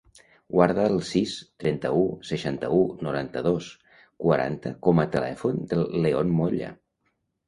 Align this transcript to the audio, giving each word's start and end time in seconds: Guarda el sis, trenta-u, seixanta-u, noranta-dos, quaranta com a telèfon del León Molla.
Guarda 0.53 0.83
el 0.91 0.95
sis, 1.07 1.33
trenta-u, 1.63 1.99
seixanta-u, 2.29 2.79
noranta-dos, 3.07 3.67
quaranta 4.25 4.71
com 4.89 5.03
a 5.05 5.05
telèfon 5.17 5.61
del 5.75 5.85
León 6.07 6.33
Molla. 6.41 6.71